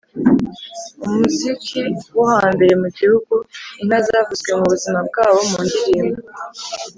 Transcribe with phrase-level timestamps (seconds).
[1.05, 1.81] umuziki
[2.15, 3.33] wo hambere mu gihugu:
[3.81, 6.21] inka zavuzwe mubuzima bwabo mu ndirimbo